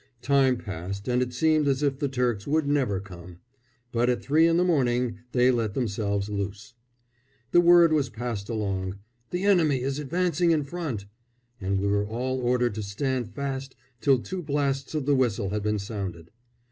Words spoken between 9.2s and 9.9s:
"The enemy